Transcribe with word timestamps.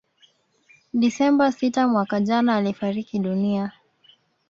Desemba 1.01 1.45
sita 1.57 1.83
mwaka 1.91 2.17
jana 2.21 2.55
alifariki 2.55 3.19
dunia 3.19 3.71